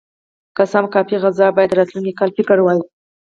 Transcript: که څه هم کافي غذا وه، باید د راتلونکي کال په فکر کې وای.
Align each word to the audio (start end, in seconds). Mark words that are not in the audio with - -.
که 0.55 0.63
څه 0.71 0.75
هم 0.79 0.85
کافي 0.95 1.15
غذا 1.23 1.47
وه، 1.49 1.55
باید 1.55 1.69
د 1.71 1.77
راتلونکي 1.79 2.13
کال 2.19 2.29
په 2.31 2.35
فکر 2.45 2.57
کې 2.59 2.63
وای. 2.65 2.79